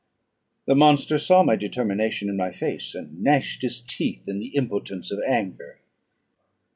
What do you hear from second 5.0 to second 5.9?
of anger.